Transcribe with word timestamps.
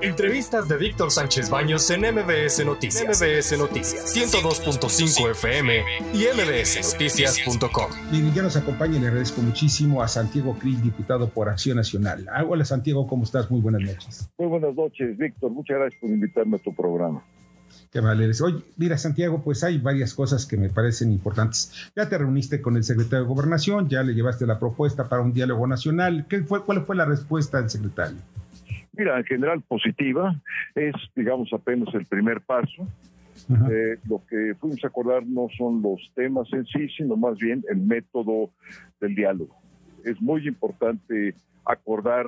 Entrevistas 0.00 0.68
de 0.68 0.76
Víctor 0.76 1.10
Sánchez 1.10 1.50
Baños 1.50 1.90
en 1.90 2.02
MBS 2.02 2.64
Noticias. 2.64 3.20
MBS 3.20 3.58
Noticias. 3.58 4.14
102.5 4.14 5.30
FM 5.32 5.82
y 6.14 6.24
mbsnoticias.com. 6.36 7.90
Bien, 8.12 8.32
ya 8.32 8.42
nos 8.42 8.56
acompaña 8.56 8.96
y 8.96 9.00
le 9.00 9.08
agradezco 9.08 9.42
muchísimo 9.42 10.00
a 10.00 10.06
Santiago 10.06 10.56
Cris, 10.56 10.80
diputado 10.80 11.28
por 11.28 11.48
Acción 11.48 11.78
Nacional. 11.78 12.26
Ah, 12.32 12.44
hola 12.48 12.64
Santiago, 12.64 13.08
¿cómo 13.08 13.24
estás? 13.24 13.50
Muy 13.50 13.60
buenas 13.60 13.82
noches. 13.82 14.30
Muy 14.38 14.46
buenas 14.46 14.72
noches, 14.76 15.18
Víctor. 15.18 15.50
Muchas 15.50 15.78
gracias 15.78 16.00
por 16.00 16.10
invitarme 16.10 16.58
a 16.58 16.60
tu 16.60 16.72
programa. 16.72 17.24
Qué 17.90 18.00
mal 18.00 18.20
eres. 18.22 18.40
Oye, 18.40 18.62
mira, 18.76 18.98
Santiago, 18.98 19.42
pues 19.42 19.64
hay 19.64 19.78
varias 19.78 20.14
cosas 20.14 20.46
que 20.46 20.56
me 20.56 20.68
parecen 20.68 21.10
importantes. 21.10 21.72
Ya 21.96 22.08
te 22.08 22.16
reuniste 22.18 22.60
con 22.60 22.76
el 22.76 22.84
secretario 22.84 23.24
de 23.24 23.28
Gobernación, 23.28 23.88
ya 23.88 24.04
le 24.04 24.14
llevaste 24.14 24.46
la 24.46 24.60
propuesta 24.60 25.08
para 25.08 25.22
un 25.22 25.32
diálogo 25.32 25.66
nacional. 25.66 26.26
¿Qué 26.28 26.42
fue, 26.42 26.64
¿Cuál 26.64 26.84
fue 26.84 26.94
la 26.94 27.04
respuesta 27.04 27.60
del 27.60 27.70
secretario? 27.70 28.18
Mira, 28.98 29.16
en 29.16 29.24
general 29.24 29.62
positiva, 29.62 30.34
es, 30.74 30.92
digamos, 31.14 31.52
apenas 31.52 31.94
el 31.94 32.04
primer 32.04 32.40
paso. 32.40 32.88
Eh, 33.70 33.96
lo 34.08 34.20
que 34.28 34.56
fuimos 34.58 34.82
a 34.82 34.88
acordar 34.88 35.24
no 35.24 35.46
son 35.56 35.80
los 35.80 36.10
temas 36.16 36.52
en 36.52 36.66
sí, 36.66 36.88
sino 36.88 37.16
más 37.16 37.38
bien 37.38 37.62
el 37.70 37.78
método 37.78 38.50
del 39.00 39.14
diálogo. 39.14 39.54
Es 40.04 40.20
muy 40.20 40.48
importante 40.48 41.34
acordar 41.64 42.26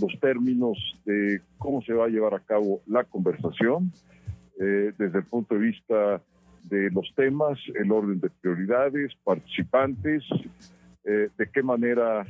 los 0.00 0.18
términos 0.20 0.78
de 1.04 1.40
cómo 1.58 1.82
se 1.82 1.92
va 1.92 2.04
a 2.04 2.08
llevar 2.08 2.34
a 2.34 2.38
cabo 2.38 2.80
la 2.86 3.02
conversación, 3.02 3.92
eh, 4.60 4.92
desde 4.96 5.18
el 5.18 5.24
punto 5.24 5.56
de 5.56 5.60
vista 5.60 6.22
de 6.70 6.88
los 6.92 7.12
temas, 7.16 7.58
el 7.74 7.90
orden 7.90 8.20
de 8.20 8.30
prioridades, 8.30 9.12
participantes, 9.24 10.22
eh, 11.04 11.28
de 11.36 11.46
qué 11.52 11.64
manera 11.64 12.24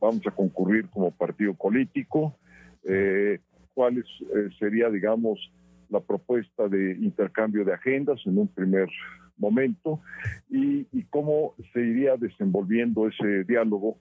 vamos 0.00 0.26
a 0.26 0.30
concurrir 0.30 0.88
como 0.88 1.10
partido 1.10 1.52
político, 1.52 2.34
eh, 2.84 3.38
cuál 3.74 3.98
eh, 3.98 4.04
sería, 4.58 4.88
digamos, 4.88 5.50
la 5.90 6.00
propuesta 6.00 6.68
de 6.68 6.92
intercambio 6.92 7.64
de 7.64 7.74
agendas 7.74 8.20
en 8.26 8.38
un 8.38 8.48
primer 8.48 8.88
momento 9.36 10.00
y, 10.50 10.84
cómo 11.10 11.54
se 11.72 11.80
iría 11.80 12.16
desenvolviendo 12.16 13.06
ese 13.06 13.44
diálogo 13.44 13.96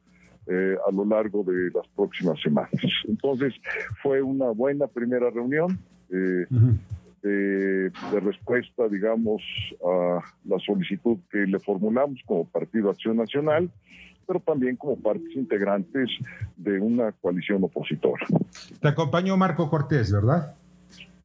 eh, 0.47 0.75
a 0.87 0.91
lo 0.91 1.05
largo 1.05 1.43
de 1.43 1.69
las 1.71 1.87
próximas 1.95 2.39
semanas. 2.41 2.71
Entonces, 3.07 3.53
fue 4.01 4.21
una 4.21 4.49
buena 4.51 4.87
primera 4.87 5.29
reunión 5.29 5.77
eh, 6.09 6.45
de, 7.21 7.89
de, 7.89 8.19
respuesta, 8.19 8.87
digamos, 8.87 9.41
a 9.85 10.19
la 10.45 10.59
solicitud 10.59 11.17
que 11.31 11.45
le 11.45 11.59
formulamos 11.59 12.19
como 12.25 12.45
Partido 12.45 12.89
Acción 12.89 13.17
Nacional 13.17 13.69
pero 14.25 14.39
también 14.39 14.75
como 14.75 14.95
partes 14.97 15.35
integrantes 15.35 16.09
de 16.57 16.79
una 16.79 17.11
coalición 17.11 17.63
opositora. 17.63 18.25
Te 18.81 18.87
acompañó 18.87 19.37
Marco 19.37 19.69
Cortés, 19.69 20.11
¿verdad? 20.11 20.55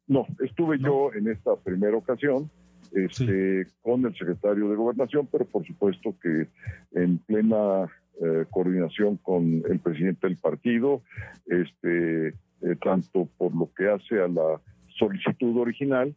No, 0.07 0.25
estuve 0.43 0.79
yo 0.79 1.13
en 1.13 1.27
esta 1.27 1.55
primera 1.55 1.95
ocasión 1.95 2.49
este, 2.91 3.67
con 3.81 4.05
el 4.05 4.15
secretario 4.15 4.69
de 4.69 4.75
Gobernación, 4.75 5.27
pero 5.31 5.45
por 5.45 5.65
supuesto 5.65 6.15
que 6.21 6.47
en 6.93 7.19
plena 7.19 7.85
eh, 8.21 8.45
coordinación 8.49 9.17
con 9.17 9.63
el 9.69 9.79
presidente 9.79 10.27
del 10.27 10.37
partido, 10.37 11.01
este, 11.45 12.29
eh, 12.29 12.75
tanto 12.83 13.27
por 13.37 13.55
lo 13.55 13.69
que 13.75 13.89
hace 13.89 14.19
a 14.19 14.27
la 14.27 14.59
solicitud 14.97 15.57
original 15.57 16.13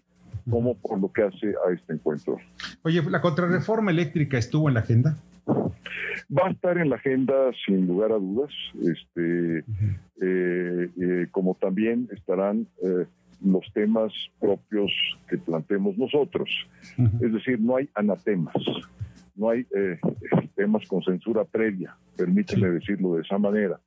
como 0.50 0.74
por 0.74 0.98
lo 0.98 1.12
que 1.12 1.22
hace 1.22 1.55
a 1.67 1.72
este 1.72 1.92
encuentro. 1.92 2.39
Oye, 2.83 3.02
¿la 3.02 3.20
contrarreforma 3.20 3.91
eléctrica 3.91 4.39
estuvo 4.39 4.69
en 4.69 4.74
la 4.74 4.80
agenda? 4.80 5.17
Va 5.46 6.46
a 6.46 6.50
estar 6.50 6.78
en 6.78 6.90
la 6.90 6.96
agenda 6.96 7.34
sin 7.66 7.86
lugar 7.86 8.12
a 8.12 8.16
dudas, 8.16 8.50
este, 8.82 9.58
eh, 10.20 10.88
eh, 11.00 11.26
como 11.30 11.54
también 11.54 12.08
estarán 12.12 12.66
eh, 12.82 13.06
los 13.44 13.64
temas 13.72 14.12
propios 14.40 14.92
que 15.28 15.36
planteemos 15.38 15.98
nosotros. 15.98 16.48
Es 17.20 17.32
decir, 17.32 17.60
no 17.60 17.76
hay 17.76 17.88
anatemas, 17.94 18.54
no 19.34 19.50
hay 19.50 19.67
temas 20.55 20.86
con 20.86 21.02
censura 21.02 21.44
previa, 21.44 21.96
permíteme 22.17 22.70
decirlo 22.70 23.17
de 23.17 23.22
esa 23.22 23.38
manera. 23.38 23.80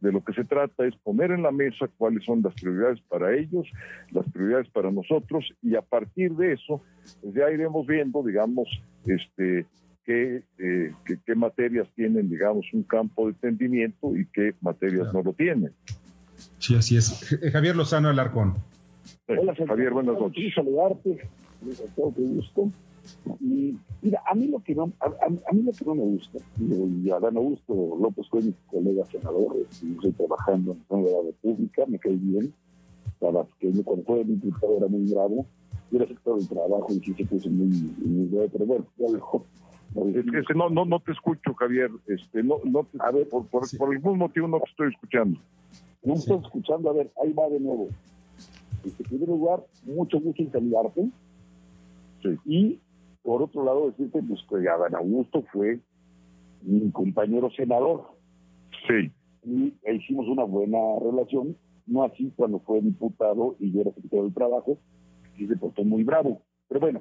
De 0.00 0.12
lo 0.12 0.22
que 0.22 0.32
se 0.32 0.44
trata 0.44 0.86
es 0.86 0.94
poner 0.96 1.32
en 1.32 1.42
la 1.42 1.50
mesa 1.50 1.88
cuáles 1.96 2.24
son 2.24 2.40
las 2.42 2.54
prioridades 2.54 3.00
para 3.02 3.34
ellos, 3.34 3.66
las 4.12 4.30
prioridades 4.30 4.68
para 4.68 4.90
nosotros, 4.90 5.52
y 5.62 5.74
a 5.74 5.82
partir 5.82 6.32
de 6.32 6.52
eso, 6.52 6.80
pues 7.20 7.34
ya 7.34 7.50
iremos 7.50 7.86
viendo, 7.86 8.22
digamos, 8.22 8.68
este, 9.06 9.66
qué, 10.08 10.42
eh, 10.58 10.94
qué, 11.26 11.34
materias 11.34 11.86
tienen, 11.94 12.30
digamos, 12.30 12.64
un 12.72 12.82
campo 12.82 13.26
de 13.26 13.32
entendimiento 13.32 14.16
y 14.16 14.24
qué 14.32 14.54
materias 14.62 15.12
no 15.12 15.22
lo 15.22 15.34
tienen. 15.34 15.70
Sí, 16.58 16.74
así 16.74 16.96
es. 16.96 17.30
Eh, 17.30 17.50
Javier 17.50 17.76
Lozano 17.76 18.08
Alarcón. 18.08 18.54
Hola, 19.28 19.54
Javier, 19.54 19.92
buenas 19.92 20.18
noches. 20.18 20.54
saludarte, 20.54 21.28
todo 21.94 22.10
tu 22.12 22.22
gusto. 22.22 22.70
Y 23.40 23.76
mira, 24.00 24.22
a 24.26 24.34
mí 24.34 24.46
lo 24.46 24.60
que 24.60 24.74
no, 24.74 24.90
a, 24.98 25.52
mí 25.52 25.62
lo 25.62 25.72
que 25.72 25.84
no 25.84 25.94
me 25.94 26.02
gusta, 26.04 26.38
y 26.58 27.10
a 27.10 27.20
Dan 27.20 27.36
Augusto 27.36 27.74
López 28.00 28.26
fue 28.30 28.42
mi 28.42 28.54
colega 28.70 29.04
senador, 29.10 29.56
estoy 29.70 30.12
trabajando 30.12 30.76
en 30.88 31.04
la 31.04 31.22
República, 31.26 31.84
me 31.86 31.98
cae 31.98 32.16
bien, 32.16 32.52
para 33.18 33.46
que 33.58 33.70
cuando 33.84 34.04
fue 34.04 34.24
diputado 34.24 34.78
era 34.78 34.88
muy 34.88 35.10
bravo, 35.10 35.46
yo 35.90 35.98
era 35.98 36.06
sector 36.06 36.38
del 36.38 36.48
trabajo 36.48 36.86
y 36.90 37.00
sí 37.00 37.14
se 37.14 37.24
puso 37.24 37.50
muy, 37.50 37.66
muy 38.04 38.26
bravo, 38.28 38.48
pero 38.52 38.66
bueno, 38.66 38.86
ya 38.98 39.10
dejó 39.10 39.44
es 39.94 40.46
que 40.46 40.54
no, 40.54 40.68
no, 40.68 40.84
no 40.84 41.00
te 41.00 41.12
escucho, 41.12 41.54
Javier. 41.54 41.90
Este, 42.06 42.42
no, 42.42 42.60
no 42.64 42.86
a 42.98 43.10
ver, 43.10 43.28
por, 43.28 43.46
por, 43.46 43.64
algún 43.80 44.18
motivo 44.18 44.48
no 44.48 44.60
te 44.60 44.70
estoy 44.70 44.88
escuchando. 44.92 45.38
No 46.02 46.14
estoy 46.14 46.38
escuchando, 46.38 46.90
a 46.90 46.92
ver, 46.92 47.10
ahí 47.22 47.32
va 47.32 47.48
de 47.48 47.60
nuevo. 47.60 47.88
En 48.84 48.92
primer 48.92 49.28
lugar, 49.28 49.60
mucho 49.84 50.20
gusto 50.20 50.42
en 50.42 50.52
saludarte. 50.52 51.08
Sí. 52.22 52.28
Y 52.44 52.80
por 53.22 53.42
otro 53.42 53.64
lado, 53.64 53.90
decirte 53.90 54.22
pues, 54.22 54.40
que 54.48 54.68
Adán 54.68 54.94
Augusto 54.94 55.42
fue 55.52 55.80
mi 56.62 56.90
compañero 56.90 57.50
senador. 57.50 58.04
Sí. 58.86 59.10
Y 59.44 59.74
hicimos 59.90 60.28
una 60.28 60.44
buena 60.44 60.78
relación, 61.02 61.56
no 61.86 62.04
así 62.04 62.32
cuando 62.36 62.58
fue 62.58 62.80
diputado 62.80 63.56
y 63.58 63.72
yo 63.72 63.80
era 63.80 63.92
secretario 63.92 64.24
del 64.24 64.34
trabajo, 64.34 64.78
y 65.36 65.46
se 65.46 65.56
portó 65.56 65.84
muy 65.84 66.04
bravo. 66.04 66.42
Pero 66.68 66.80
bueno, 66.80 67.00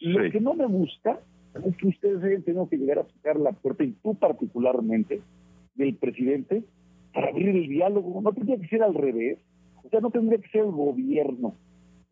lo 0.00 0.30
que 0.30 0.40
no 0.40 0.54
me 0.54 0.66
gusta 0.66 1.20
es 1.64 1.76
que 1.76 1.88
ustedes 1.88 2.20
deben 2.20 2.42
tener 2.42 2.68
que 2.68 2.76
llegar 2.76 2.98
a 2.98 3.04
tocar 3.04 3.36
la 3.36 3.52
puerta, 3.52 3.84
y 3.84 3.92
tú 4.02 4.14
particularmente, 4.14 5.20
del 5.74 5.94
presidente, 5.94 6.62
para 7.12 7.28
abrir 7.28 7.48
el 7.48 7.68
diálogo. 7.68 8.20
No 8.20 8.32
tendría 8.32 8.58
que 8.58 8.68
ser 8.68 8.82
al 8.82 8.94
revés. 8.94 9.38
O 9.84 9.88
sea, 9.88 10.00
no 10.00 10.10
tendría 10.10 10.38
que 10.38 10.48
ser 10.48 10.62
el 10.62 10.72
gobierno 10.72 11.54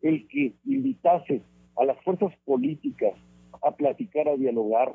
el 0.01 0.27
que 0.27 0.53
invitase 0.65 1.41
a 1.77 1.85
las 1.85 1.97
fuerzas 2.03 2.31
políticas 2.45 3.13
a 3.61 3.71
platicar, 3.71 4.27
a 4.27 4.35
dialogar, 4.35 4.93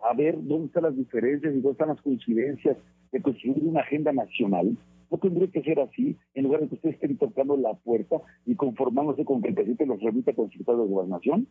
a 0.00 0.14
ver 0.14 0.36
dónde 0.42 0.66
están 0.66 0.84
las 0.84 0.96
diferencias 0.96 1.52
y 1.52 1.56
dónde 1.56 1.72
están 1.72 1.88
las 1.88 2.00
coincidencias 2.02 2.76
de 3.10 3.22
construir 3.22 3.62
una 3.62 3.80
agenda 3.80 4.12
nacional. 4.12 4.76
No 5.10 5.18
tendría 5.18 5.48
que 5.48 5.62
ser 5.62 5.80
así, 5.80 6.16
en 6.34 6.44
lugar 6.44 6.60
de 6.60 6.68
que 6.68 6.74
ustedes 6.74 6.96
estén 6.96 7.16
tocando 7.16 7.56
la 7.56 7.74
puerta 7.74 8.16
y 8.46 8.54
conformándose 8.54 9.24
con 9.24 9.40
que 9.40 9.48
el 9.48 9.54
presidente 9.54 9.86
los 9.86 10.02
remita 10.02 10.32
con 10.32 10.50
secretario 10.50 10.82
de 10.82 10.90
Gobernación. 10.90 11.46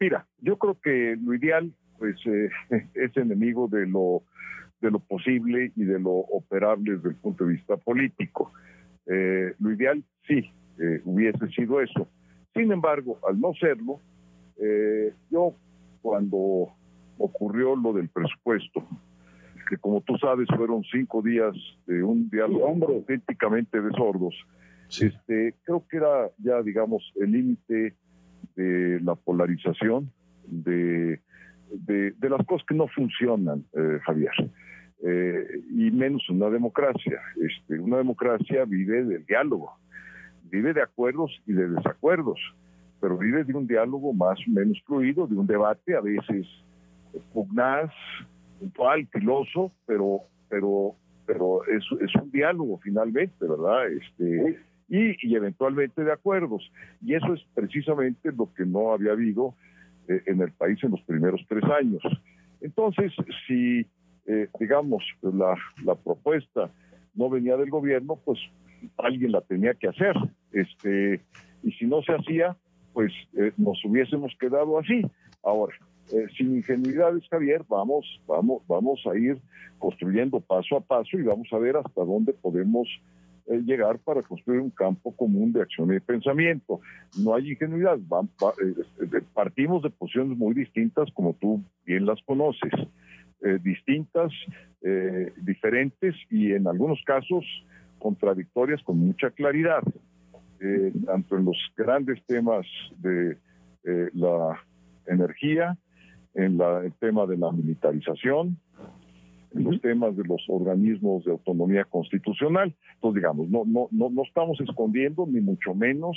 Mira, 0.00 0.26
yo 0.40 0.56
creo 0.56 0.76
que 0.80 1.16
lo 1.20 1.34
ideal, 1.34 1.72
pues, 1.98 2.16
eh, 2.26 2.50
es 2.94 3.16
enemigo 3.16 3.68
de 3.68 3.86
lo 3.86 4.22
de 4.80 4.92
lo 4.92 5.00
posible 5.00 5.72
y 5.74 5.82
de 5.82 5.98
lo 5.98 6.12
operable 6.12 6.92
desde 6.92 7.08
el 7.08 7.16
punto 7.16 7.44
de 7.44 7.54
vista 7.54 7.76
político. 7.76 8.52
Eh, 9.06 9.52
lo 9.58 9.72
ideal 9.72 10.04
sí 10.24 10.52
eh, 10.78 11.00
hubiese 11.04 11.48
sido 11.48 11.80
eso. 11.80 12.06
Sin 12.54 12.70
embargo, 12.70 13.18
al 13.28 13.40
no 13.40 13.52
serlo, 13.54 14.00
yo 15.30 15.54
cuando 16.00 16.68
ocurrió 17.18 17.74
lo 17.74 17.92
del 17.92 18.08
presupuesto, 18.08 18.84
que 19.68 19.76
como 19.78 20.00
tú 20.00 20.16
sabes 20.18 20.48
fueron 20.56 20.82
cinco 20.84 21.22
días 21.22 21.54
de 21.86 22.02
un 22.02 22.28
diálogo 22.30 22.68
auténticamente 22.88 23.80
de 23.80 23.90
sordos, 23.90 24.34
este, 24.88 25.54
creo 25.64 25.84
que 25.88 25.98
era 25.98 26.30
ya, 26.38 26.62
digamos, 26.62 27.12
el 27.16 27.32
límite 27.32 27.94
de 28.58 29.00
la 29.00 29.14
polarización, 29.14 30.10
de, 30.46 31.20
de, 31.70 32.28
las 32.28 32.44
cosas 32.44 32.66
que 32.66 32.74
no 32.74 32.88
funcionan, 32.88 33.64
eh, 33.72 34.00
Javier. 34.04 34.32
Eh, 35.00 35.46
y 35.70 35.92
menos 35.92 36.28
una 36.28 36.50
democracia. 36.50 37.20
Este, 37.40 37.78
una 37.78 37.98
democracia 37.98 38.64
vive 38.64 39.04
del 39.04 39.24
diálogo, 39.24 39.72
vive 40.50 40.74
de 40.74 40.82
acuerdos 40.82 41.40
y 41.46 41.52
de 41.52 41.68
desacuerdos, 41.68 42.40
pero 43.00 43.16
vive 43.16 43.44
de 43.44 43.54
un 43.54 43.68
diálogo 43.68 44.12
más 44.12 44.40
o 44.40 44.50
menos 44.50 44.82
fluido, 44.84 45.28
de 45.28 45.36
un 45.36 45.46
debate 45.46 45.94
a 45.94 46.00
veces 46.00 46.48
pugnaz, 47.32 47.92
puntual, 48.58 49.06
filoso, 49.06 49.70
pero, 49.86 50.18
pero, 50.48 50.94
pero 51.26 51.64
es, 51.66 51.84
es 52.00 52.12
un 52.20 52.28
diálogo 52.32 52.76
finalmente, 52.78 53.46
¿verdad? 53.46 53.86
Este, 53.92 54.58
y, 54.88 55.34
eventualmente 55.34 56.02
de 56.02 56.12
acuerdos. 56.12 56.70
Y 57.02 57.14
eso 57.14 57.34
es 57.34 57.42
precisamente 57.54 58.32
lo 58.32 58.52
que 58.54 58.64
no 58.64 58.92
había 58.92 59.12
habido 59.12 59.54
eh, 60.08 60.22
en 60.26 60.40
el 60.40 60.52
país 60.52 60.82
en 60.82 60.92
los 60.92 61.02
primeros 61.02 61.44
tres 61.48 61.64
años. 61.64 62.02
Entonces, 62.60 63.12
si, 63.46 63.86
eh, 64.26 64.48
digamos, 64.58 65.04
la, 65.22 65.56
propuesta 65.94 66.70
no 67.14 67.30
venía 67.30 67.56
del 67.56 67.70
gobierno, 67.70 68.18
pues 68.24 68.38
alguien 68.96 69.32
la 69.32 69.40
tenía 69.40 69.74
que 69.74 69.88
hacer. 69.88 70.16
Este, 70.52 71.20
y 71.62 71.72
si 71.72 71.86
no 71.86 72.02
se 72.02 72.12
hacía, 72.12 72.56
pues 72.92 73.12
eh, 73.36 73.52
nos 73.56 73.84
hubiésemos 73.84 74.34
quedado 74.38 74.78
así. 74.78 75.02
Ahora, 75.42 75.74
eh, 76.12 76.26
sin 76.36 76.56
ingenuidades, 76.56 77.28
Javier, 77.28 77.62
vamos, 77.68 78.20
vamos, 78.26 78.62
vamos 78.66 79.00
a 79.06 79.16
ir 79.16 79.36
construyendo 79.78 80.40
paso 80.40 80.76
a 80.76 80.80
paso 80.80 81.18
y 81.18 81.22
vamos 81.22 81.48
a 81.52 81.58
ver 81.58 81.76
hasta 81.76 82.02
dónde 82.04 82.32
podemos 82.32 82.88
eh, 83.48 83.60
llegar 83.64 83.98
para 83.98 84.22
construir 84.22 84.60
un 84.60 84.70
campo 84.70 85.12
común 85.12 85.52
de 85.52 85.62
acción 85.62 85.94
y 85.94 86.00
pensamiento. 86.00 86.80
No 87.16 87.34
hay 87.34 87.50
ingenuidad, 87.52 87.98
partimos 89.34 89.82
de 89.82 89.90
posiciones 89.90 90.36
muy 90.36 90.54
distintas, 90.54 91.10
como 91.12 91.34
tú 91.34 91.62
bien 91.84 92.06
las 92.06 92.22
conoces, 92.22 92.72
distintas, 93.62 94.32
diferentes 95.42 96.16
y 96.28 96.52
en 96.52 96.66
algunos 96.66 97.00
casos 97.04 97.44
contradictorias 97.98 98.82
con 98.82 98.98
mucha 98.98 99.30
claridad. 99.30 99.82
Eh, 100.60 100.92
tanto 101.06 101.36
en 101.36 101.44
los 101.44 101.56
grandes 101.76 102.20
temas 102.26 102.66
de 102.98 103.36
eh, 103.84 104.10
la 104.12 104.60
energía, 105.06 105.76
en 106.34 106.60
el 106.60 106.92
tema 106.98 107.26
de 107.26 107.36
la 107.36 107.52
militarización, 107.52 108.56
en 109.54 109.64
los 109.64 109.80
temas 109.80 110.16
de 110.16 110.24
los 110.24 110.42
organismos 110.48 111.24
de 111.24 111.32
autonomía 111.32 111.84
constitucional. 111.84 112.74
Entonces, 112.94 113.22
digamos, 113.22 113.48
no, 113.48 113.64
no, 113.66 113.88
no, 113.90 114.10
no 114.10 114.22
estamos 114.22 114.60
escondiendo, 114.60 115.26
ni 115.26 115.40
mucho 115.40 115.74
menos 115.74 116.16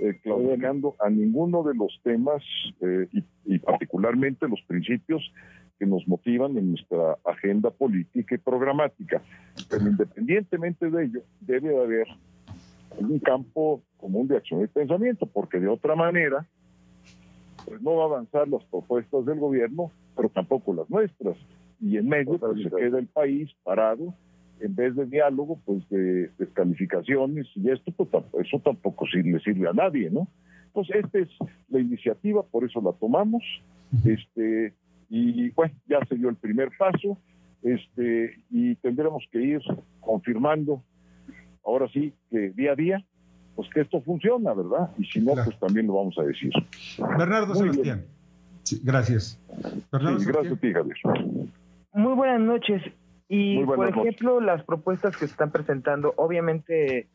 eh, 0.00 0.18
claudicando 0.22 0.94
a 1.00 1.08
ninguno 1.08 1.62
de 1.62 1.74
los 1.74 2.00
temas 2.02 2.42
eh, 2.80 3.08
y, 3.12 3.24
y, 3.44 3.58
particularmente 3.58 4.48
los 4.48 4.60
principios 4.62 5.32
que 5.78 5.86
nos 5.86 6.06
motivan 6.08 6.56
en 6.56 6.70
nuestra 6.70 7.16
agenda 7.24 7.70
política 7.70 8.34
y 8.34 8.38
programática. 8.38 9.22
Pero 9.68 9.88
independientemente 9.88 10.90
de 10.90 11.04
ello, 11.04 11.20
debe 11.40 11.78
haber 11.78 12.06
un 12.98 13.18
campo 13.18 13.82
común 13.98 14.26
de 14.26 14.36
acción 14.36 14.62
y 14.62 14.66
pensamiento, 14.66 15.26
porque 15.26 15.60
de 15.60 15.68
otra 15.68 15.94
manera, 15.94 16.46
pues 17.64 17.80
no 17.82 17.96
va 17.96 18.04
a 18.04 18.06
avanzar 18.06 18.48
las 18.48 18.64
propuestas 18.64 19.26
del 19.26 19.38
gobierno, 19.38 19.90
pero 20.14 20.28
tampoco 20.28 20.72
las 20.72 20.88
nuestras. 20.88 21.36
Y 21.80 21.96
en 21.98 22.08
medio 22.08 22.38
pues, 22.38 22.62
se 22.62 22.70
queda 22.70 22.98
el 22.98 23.06
país 23.06 23.50
parado, 23.62 24.14
en 24.60 24.74
vez 24.74 24.96
de 24.96 25.06
diálogo, 25.06 25.58
pues 25.64 25.88
de 25.88 26.30
descalificaciones 26.38 27.46
y 27.54 27.70
esto, 27.70 27.92
pues 27.92 28.10
eso 28.46 28.58
tampoco 28.60 29.06
le 29.12 29.40
sirve 29.40 29.68
a 29.68 29.72
nadie, 29.72 30.10
¿no? 30.10 30.26
Entonces, 30.66 31.04
esta 31.04 31.18
es 31.18 31.28
la 31.68 31.80
iniciativa, 31.80 32.42
por 32.42 32.64
eso 32.64 32.80
la 32.80 32.92
tomamos, 32.92 33.42
este, 34.04 34.74
y 35.08 35.50
bueno, 35.50 35.74
ya 35.88 36.00
se 36.06 36.16
dio 36.16 36.28
el 36.28 36.36
primer 36.36 36.70
paso, 36.78 37.18
este, 37.62 38.36
y 38.50 38.74
tendremos 38.76 39.24
que 39.30 39.42
ir 39.42 39.62
confirmando 40.00 40.82
ahora 41.64 41.88
sí 41.88 42.12
que 42.30 42.50
día 42.50 42.72
a 42.72 42.76
día, 42.76 43.04
pues 43.54 43.68
que 43.70 43.80
esto 43.80 44.00
funciona, 44.00 44.52
¿verdad? 44.52 44.90
Y 44.98 45.04
si 45.06 45.20
no, 45.20 45.32
pues 45.32 45.58
también 45.58 45.86
lo 45.86 45.94
vamos 45.94 46.18
a 46.18 46.22
decir. 46.22 46.52
Bernardo 46.98 47.54
Sebastián. 47.54 48.04
gracias. 48.82 49.38
Bernardo 49.90 50.24
gracias 50.24 50.52
a 50.52 50.56
ti, 50.56 50.72
Javier. 50.72 50.96
Muy 51.96 52.12
buenas 52.12 52.40
noches. 52.40 52.82
Y, 53.26 53.64
por 53.64 53.88
ejemplo, 53.88 54.38
las 54.42 54.62
propuestas 54.64 55.16
que 55.16 55.26
se 55.26 55.32
están 55.32 55.50
presentando, 55.50 56.12
obviamente, 56.18 57.06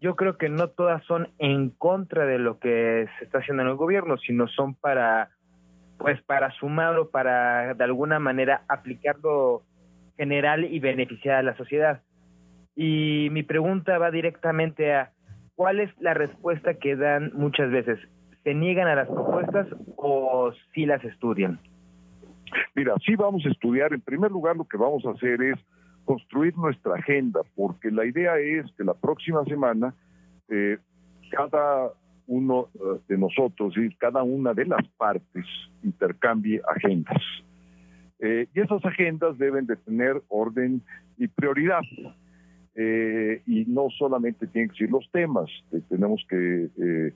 yo 0.00 0.16
creo 0.16 0.38
que 0.38 0.48
no 0.48 0.68
todas 0.68 1.04
son 1.04 1.28
en 1.38 1.68
contra 1.68 2.24
de 2.24 2.38
lo 2.38 2.58
que 2.58 3.08
se 3.18 3.24
está 3.26 3.40
haciendo 3.40 3.62
en 3.62 3.68
el 3.68 3.76
gobierno, 3.76 4.16
sino 4.16 4.48
son 4.48 4.74
para, 4.74 5.28
pues, 5.98 6.22
para 6.22 6.50
sumar 6.52 6.98
o 6.98 7.10
para, 7.10 7.74
de 7.74 7.84
alguna 7.84 8.18
manera, 8.20 8.62
aplicarlo 8.68 9.60
general 10.16 10.64
y 10.64 10.78
beneficiar 10.80 11.36
a 11.36 11.42
la 11.42 11.54
sociedad. 11.54 12.00
Y 12.74 13.28
mi 13.32 13.42
pregunta 13.42 13.98
va 13.98 14.10
directamente 14.10 14.94
a, 14.94 15.10
¿cuál 15.56 15.78
es 15.78 15.90
la 16.00 16.14
respuesta 16.14 16.72
que 16.72 16.96
dan 16.96 17.32
muchas 17.34 17.70
veces? 17.70 17.98
¿Se 18.44 18.54
niegan 18.54 18.88
a 18.88 18.94
las 18.94 19.08
propuestas 19.08 19.66
o 19.96 20.52
sí 20.72 20.86
las 20.86 21.04
estudian? 21.04 21.58
Mira, 22.74 22.94
sí 23.04 23.16
vamos 23.16 23.44
a 23.46 23.50
estudiar. 23.50 23.92
En 23.92 24.00
primer 24.00 24.30
lugar, 24.30 24.56
lo 24.56 24.64
que 24.64 24.76
vamos 24.76 25.04
a 25.04 25.10
hacer 25.10 25.42
es 25.42 25.58
construir 26.04 26.56
nuestra 26.56 26.94
agenda, 26.94 27.40
porque 27.54 27.90
la 27.90 28.04
idea 28.04 28.38
es 28.38 28.70
que 28.72 28.84
la 28.84 28.94
próxima 28.94 29.44
semana 29.44 29.94
eh, 30.48 30.78
cada 31.30 31.90
uno 32.26 32.68
eh, 32.74 33.00
de 33.08 33.18
nosotros 33.18 33.74
y 33.76 33.94
cada 33.96 34.22
una 34.22 34.54
de 34.54 34.66
las 34.66 34.86
partes 34.96 35.46
intercambie 35.82 36.60
agendas. 36.68 37.22
Eh, 38.20 38.46
y 38.54 38.60
esas 38.60 38.84
agendas 38.84 39.38
deben 39.38 39.66
de 39.66 39.76
tener 39.76 40.20
orden 40.28 40.82
y 41.18 41.28
prioridad. 41.28 41.82
Eh, 42.74 43.42
y 43.46 43.64
no 43.66 43.88
solamente 43.90 44.46
tienen 44.46 44.70
que 44.70 44.76
ser 44.76 44.90
los 44.90 45.10
temas, 45.10 45.50
tenemos 45.90 46.24
que 46.26 47.12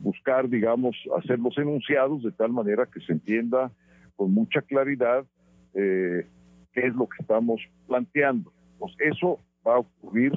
buscar, 0.00 0.48
digamos, 0.48 0.96
hacer 1.16 1.38
los 1.38 1.56
enunciados 1.56 2.24
de 2.24 2.32
tal 2.32 2.50
manera 2.50 2.86
que 2.86 2.98
se 3.00 3.12
entienda 3.12 3.70
con 4.16 4.32
mucha 4.32 4.60
claridad 4.62 5.24
qué 5.72 6.26
es 6.74 6.94
lo 6.94 7.06
que 7.08 7.22
estamos 7.22 7.60
planteando. 7.86 8.52
Pues 8.78 8.94
eso 8.98 9.38
va 9.66 9.76
a 9.76 9.78
ocurrir 9.78 10.32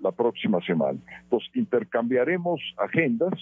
la 0.00 0.12
próxima 0.12 0.60
semana. 0.60 0.98
Entonces, 1.22 1.50
intercambiaremos 1.54 2.60
agendas 2.76 3.32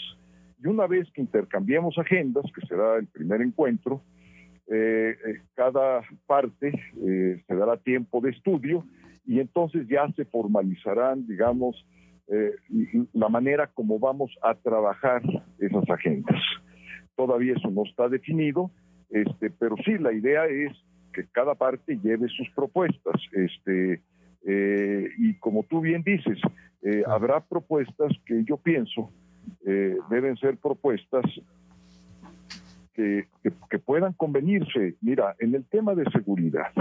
y 0.62 0.68
una 0.68 0.86
vez 0.86 1.10
que 1.12 1.20
intercambiemos 1.20 1.98
agendas, 1.98 2.44
que 2.54 2.64
será 2.66 2.96
el 2.96 3.06
primer 3.06 3.42
encuentro, 3.42 4.00
cada 5.54 6.02
parte 6.26 6.72
se 6.94 7.54
dará 7.54 7.76
tiempo 7.76 8.20
de 8.20 8.30
estudio 8.30 8.84
y 9.26 9.40
entonces 9.40 9.86
ya 9.88 10.08
se 10.16 10.24
formalizarán, 10.24 11.26
digamos, 11.26 11.86
eh, 12.32 12.52
la 13.12 13.28
manera 13.28 13.66
como 13.66 13.98
vamos 13.98 14.36
a 14.42 14.54
trabajar 14.54 15.22
esas 15.58 15.88
agendas. 15.90 16.40
Todavía 17.16 17.54
eso 17.56 17.70
no 17.70 17.84
está 17.84 18.08
definido, 18.08 18.70
este, 19.10 19.50
pero 19.50 19.76
sí 19.84 19.98
la 19.98 20.12
idea 20.12 20.46
es 20.46 20.72
que 21.12 21.24
cada 21.32 21.54
parte 21.54 21.98
lleve 22.02 22.28
sus 22.28 22.48
propuestas, 22.50 23.20
este, 23.32 24.00
eh, 24.46 25.08
y 25.18 25.34
como 25.34 25.64
tú 25.64 25.80
bien 25.80 26.02
dices, 26.02 26.38
eh, 26.82 27.02
habrá 27.06 27.40
propuestas 27.40 28.12
que 28.24 28.44
yo 28.44 28.56
pienso 28.56 29.10
deben 29.64 30.36
ser 30.36 30.58
propuestas 30.58 31.24
que, 32.94 33.24
que 33.42 33.78
puedan 33.78 34.12
convenirse. 34.12 34.94
Mira, 35.00 35.34
en 35.38 35.54
el 35.54 35.64
tema 35.64 35.94
de 35.94 36.04
seguridad, 36.10 36.72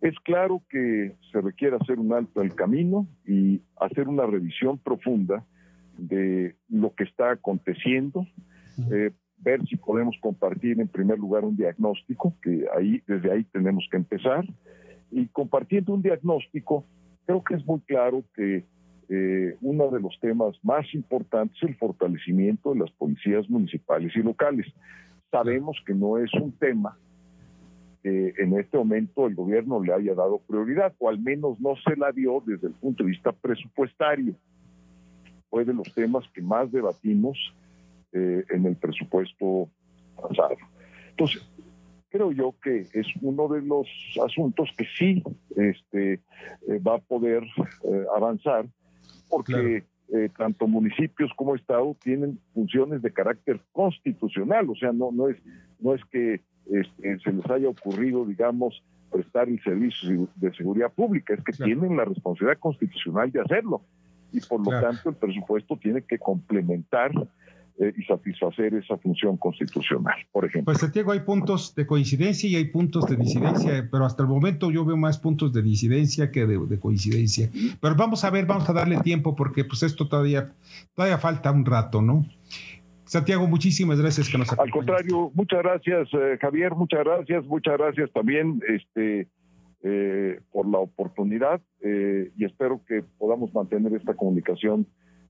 es 0.00 0.14
claro 0.20 0.62
que 0.68 1.12
se 1.32 1.40
requiere 1.40 1.76
hacer 1.76 1.98
un 1.98 2.12
alto 2.12 2.40
al 2.40 2.54
camino 2.54 3.06
y 3.26 3.60
hacer 3.80 4.08
una 4.08 4.26
revisión 4.26 4.78
profunda 4.78 5.42
de 5.96 6.54
lo 6.68 6.94
que 6.94 7.04
está 7.04 7.32
aconteciendo, 7.32 8.26
eh, 8.92 9.10
ver 9.40 9.64
si 9.66 9.76
podemos 9.76 10.16
compartir 10.20 10.80
en 10.80 10.88
primer 10.88 11.18
lugar 11.18 11.44
un 11.44 11.56
diagnóstico, 11.56 12.34
que 12.42 12.66
ahí 12.76 13.02
desde 13.06 13.32
ahí 13.32 13.44
tenemos 13.44 13.86
que 13.90 13.96
empezar, 13.96 14.44
y 15.10 15.26
compartiendo 15.28 15.94
un 15.94 16.02
diagnóstico, 16.02 16.84
creo 17.26 17.42
que 17.42 17.54
es 17.54 17.66
muy 17.66 17.80
claro 17.80 18.22
que 18.34 18.64
eh, 19.08 19.56
uno 19.62 19.88
de 19.90 20.00
los 20.00 20.18
temas 20.20 20.56
más 20.62 20.92
importantes 20.94 21.56
es 21.62 21.70
el 21.70 21.76
fortalecimiento 21.76 22.74
de 22.74 22.80
las 22.80 22.90
policías 22.90 23.48
municipales 23.48 24.14
y 24.14 24.22
locales. 24.22 24.66
Sabemos 25.30 25.78
que 25.86 25.94
no 25.94 26.18
es 26.18 26.32
un 26.34 26.52
tema 26.52 26.96
en 28.02 28.58
este 28.58 28.76
momento 28.76 29.26
el 29.26 29.34
gobierno 29.34 29.82
le 29.82 29.92
haya 29.92 30.14
dado 30.14 30.38
prioridad, 30.46 30.94
o 30.98 31.08
al 31.08 31.18
menos 31.18 31.60
no 31.60 31.74
se 31.76 31.96
la 31.96 32.12
dio 32.12 32.42
desde 32.44 32.68
el 32.68 32.74
punto 32.74 33.02
de 33.02 33.10
vista 33.10 33.32
presupuestario. 33.32 34.34
Fue 35.50 35.64
de 35.64 35.74
los 35.74 35.92
temas 35.94 36.24
que 36.32 36.42
más 36.42 36.70
debatimos 36.70 37.54
eh, 38.12 38.44
en 38.50 38.66
el 38.66 38.76
presupuesto 38.76 39.68
pasado. 40.16 40.56
Entonces, 41.10 41.42
creo 42.10 42.32
yo 42.32 42.54
que 42.62 42.86
es 42.92 43.06
uno 43.20 43.48
de 43.48 43.62
los 43.62 43.86
asuntos 44.24 44.70
que 44.76 44.86
sí 44.98 45.22
este, 45.56 46.14
eh, 46.14 46.78
va 46.86 46.96
a 46.96 46.98
poder 46.98 47.42
eh, 47.42 48.04
avanzar, 48.16 48.66
porque 49.28 49.84
tanto 50.38 50.66
municipios 50.66 51.30
como 51.36 51.54
Estado 51.54 51.94
tienen 52.02 52.38
funciones 52.54 53.02
de 53.02 53.12
carácter 53.12 53.60
constitucional, 53.72 54.70
o 54.70 54.74
sea, 54.74 54.90
no, 54.90 55.12
no, 55.12 55.28
es, 55.28 55.36
no 55.80 55.94
es 55.94 56.02
que 56.06 56.40
este, 56.70 57.18
se 57.18 57.30
les 57.30 57.44
haya 57.50 57.68
ocurrido, 57.68 58.24
digamos, 58.24 58.82
prestar 59.10 59.48
el 59.48 59.62
servicio 59.62 60.28
de 60.36 60.54
seguridad 60.54 60.92
pública, 60.92 61.34
es 61.34 61.44
que 61.44 61.52
tienen 61.52 61.96
la 61.96 62.04
responsabilidad 62.04 62.58
constitucional 62.58 63.30
de 63.30 63.40
hacerlo. 63.40 63.82
Y 64.32 64.40
por 64.40 64.60
lo 64.60 64.70
tanto 64.80 65.10
el 65.10 65.16
presupuesto 65.16 65.76
tiene 65.76 66.02
que 66.02 66.18
complementar 66.18 67.10
eh, 67.80 67.92
y 67.96 68.02
satisfacer 68.02 68.74
esa 68.74 68.96
función 68.96 69.36
constitucional, 69.36 70.16
por 70.32 70.44
ejemplo. 70.44 70.64
Pues 70.72 70.78
Santiago, 70.78 71.12
hay 71.12 71.20
puntos 71.20 71.76
de 71.76 71.86
coincidencia 71.86 72.50
y 72.50 72.56
hay 72.56 72.64
puntos 72.64 73.06
de 73.06 73.14
disidencia, 73.14 73.86
pero 73.88 74.04
hasta 74.04 74.24
el 74.24 74.28
momento 74.28 74.72
yo 74.72 74.84
veo 74.84 74.96
más 74.96 75.18
puntos 75.18 75.52
de 75.52 75.62
disidencia 75.62 76.32
que 76.32 76.44
de, 76.44 76.80
coincidencia. 76.80 77.48
Pero 77.80 77.94
vamos 77.94 78.24
a 78.24 78.30
ver, 78.30 78.46
vamos 78.46 78.68
a 78.68 78.72
darle 78.72 78.98
tiempo 79.02 79.36
porque 79.36 79.64
pues 79.64 79.84
esto 79.84 80.08
todavía, 80.08 80.50
todavía 80.96 81.18
falta 81.18 81.52
un 81.52 81.64
rato, 81.64 82.02
¿no? 82.02 82.26
Santiago, 83.06 83.46
muchísimas 83.46 84.00
gracias 84.00 84.28
que 84.28 84.38
nos 84.38 84.52
Al 84.58 84.72
contrario, 84.72 85.30
muchas 85.34 85.62
gracias, 85.62 86.08
eh, 86.14 86.36
Javier, 86.40 86.72
muchas 86.74 87.04
gracias, 87.04 87.46
muchas 87.46 87.78
gracias 87.78 88.10
también 88.10 88.60
este, 88.66 89.28
por 90.50 90.66
la 90.68 90.78
oportunidad 90.78 91.60
y 91.80 92.44
espero 92.44 92.80
que 92.88 93.04
podamos 93.20 93.54
mantener 93.54 93.92
esta 93.92 94.14
comunicación 94.14 94.84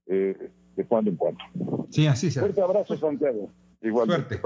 de 0.06 0.84
cuando 0.88 1.10
en 1.10 1.16
cuando. 1.18 1.44
Sí, 1.90 2.06
así 2.06 2.30
sea. 2.30 2.42
Fuerte 2.42 2.60
abrazo, 2.60 2.96
Santiago. 2.96 3.50
Igualmente. 3.82 4.40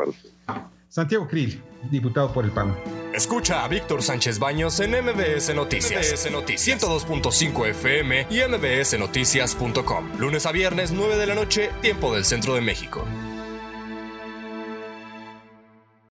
Santiago 0.89 1.27
Krill, 1.27 1.61
diputado 1.91 2.33
por 2.33 2.45
el 2.45 2.51
PAN. 2.51 2.77
Escucha 3.15 3.65
a 3.65 3.69
Víctor 3.69 4.03
Sánchez 4.03 4.39
Baños 4.39 4.79
en 4.81 4.91
MBS 4.91 5.55
Noticias. 5.55 6.13
MBS 6.13 6.31
Noticias 6.31 6.83
102.5 6.83 7.67
FM 7.69 8.27
y 8.29 8.41
MBSNoticias.com. 8.47 10.19
Lunes 10.19 10.45
a 10.45 10.53
viernes, 10.53 10.93
9 10.93 11.17
de 11.17 11.27
la 11.27 11.35
noche, 11.35 11.71
tiempo 11.81 12.15
del 12.15 12.25
centro 12.27 12.55
de 12.55 12.61
México. 12.61 13.07